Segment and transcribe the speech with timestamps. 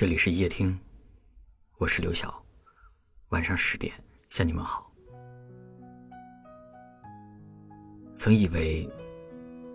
[0.00, 0.80] 这里是夜听，
[1.76, 2.42] 我是刘晓。
[3.28, 3.92] 晚上十点
[4.30, 4.90] 向你们好。
[8.14, 8.90] 曾以为，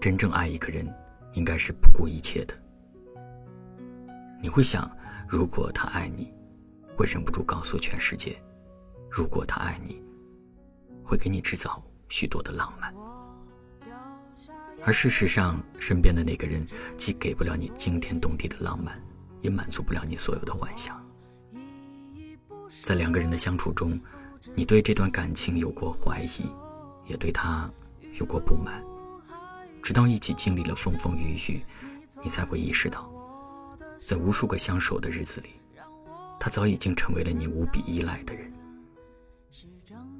[0.01, 0.91] 真正爱一个人，
[1.33, 2.55] 应该是不顾一切的。
[4.41, 4.89] 你会想，
[5.29, 6.33] 如果他爱你，
[6.97, 8.31] 会忍不住告诉全世界；
[9.11, 10.03] 如果他爱你，
[11.03, 11.79] 会给你制造
[12.09, 12.91] 许多的浪漫。
[14.83, 16.65] 而事实上，身边的那个人
[16.97, 18.99] 既给不了你惊天动地的浪漫，
[19.45, 20.99] 也满足不了你所有的幻想。
[22.81, 23.99] 在两个人的相处中，
[24.55, 26.49] 你对这段感情有过怀疑，
[27.05, 27.69] 也对他
[28.19, 28.83] 有过不满，
[29.81, 31.63] 直到一起经历了风风雨雨，
[32.23, 33.09] 你才会意识到，
[34.01, 35.49] 在无数个相守的日子里，
[36.39, 38.51] 他早已经成为了你无比依赖的人。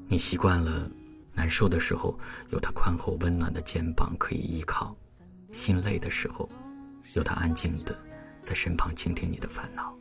[0.07, 0.89] 你习惯了。
[1.37, 2.17] 难受的时候，
[2.51, 4.95] 有他宽厚温暖的肩膀可以依靠；
[5.51, 6.47] 心累的时候，
[7.11, 7.93] 有他安静的
[8.45, 9.97] 在身旁倾听你的烦恼。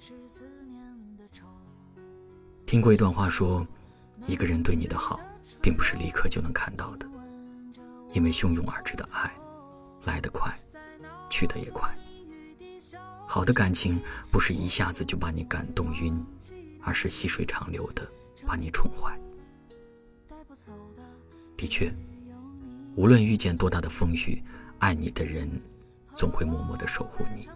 [2.66, 3.66] 听过一段话说，
[4.26, 5.18] 一个人对你的好，
[5.62, 7.08] 并不是立刻就能看到的，
[8.12, 9.32] 因为汹涌而至的爱，
[10.04, 10.52] 来得快，
[11.30, 11.92] 去得也快。
[13.26, 16.22] 好的感情不是一下子就把你感动晕，
[16.82, 18.06] 而是细水长流的
[18.46, 19.18] 把你宠坏。
[21.56, 21.92] 的确，
[22.94, 24.42] 无论遇见多大的风雨，
[24.80, 25.48] 爱你的人
[26.14, 27.48] 总会默默的守护你，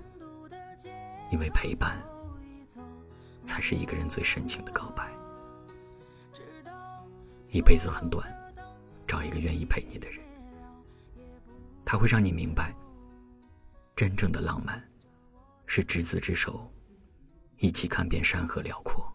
[1.30, 2.02] 因为陪伴
[3.44, 5.10] 才是一个人最深情的告白。
[7.46, 8.26] 一辈子很短，
[9.06, 10.20] 找一个愿意陪你的人，
[11.84, 12.74] 他会让你明白，
[13.96, 14.86] 真正的浪漫
[15.66, 16.70] 是执子之手，
[17.56, 19.10] 一起看遍山河辽阔。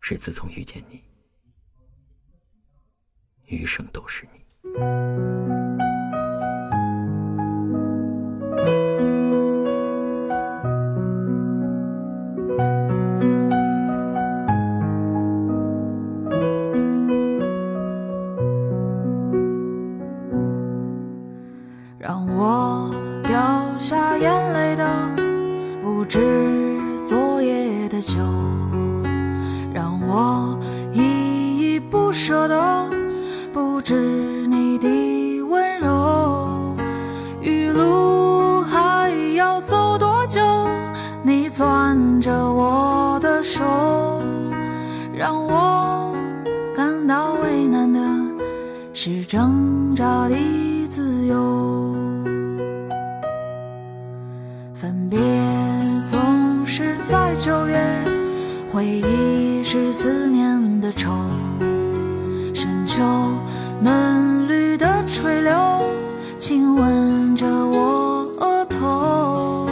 [0.00, 1.02] 是自从遇见你。
[3.48, 5.55] 余生都是你。
[24.76, 25.10] 的，
[25.82, 26.20] 不止
[27.04, 28.14] 昨夜的酒，
[29.72, 30.56] 让我
[30.92, 32.90] 依依不舍的。
[33.52, 33.94] 不知
[34.46, 36.76] 你的温柔，
[37.40, 40.40] 余路还要走多久？
[41.22, 43.62] 你攥着我的手，
[45.14, 46.14] 让我
[46.76, 47.98] 感到为难的
[48.92, 50.36] 是挣扎的
[58.76, 61.10] 回忆是思念的愁。
[62.52, 63.00] 深秋
[63.80, 65.90] 嫩绿的垂柳，
[66.38, 69.66] 亲吻着我额头。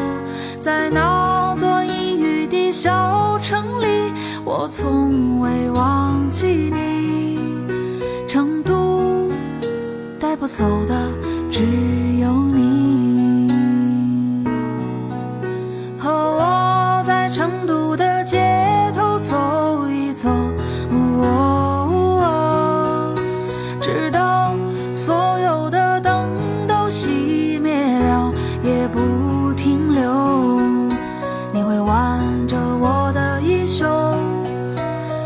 [0.59, 4.11] 在那座阴雨的小城里，
[4.43, 7.39] 我从未忘记你。
[8.27, 9.31] 成都
[10.19, 11.11] 带不走的
[11.51, 12.14] 只有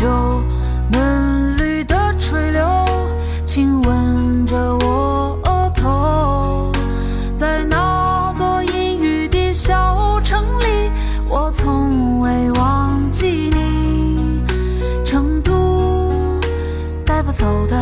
[0.00, 0.42] 深秋
[0.92, 2.64] 嫩绿的垂柳，
[3.44, 6.72] 亲吻着我额头。
[7.36, 10.90] 在那座阴雨的小城里，
[11.28, 14.42] 我从未忘记你。
[15.04, 16.40] 成都
[17.04, 17.76] 带不走的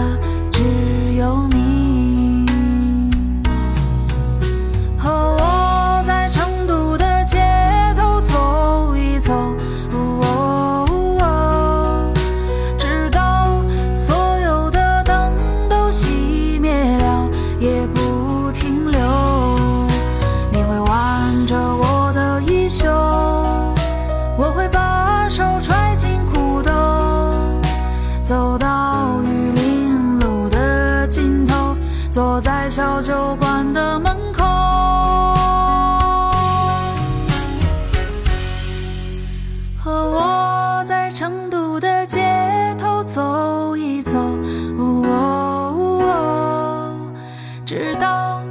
[47.69, 48.43] 直到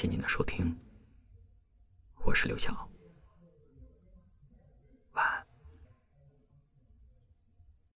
[0.00, 0.78] 谢谢您的收听。
[2.24, 2.89] 我是刘晓。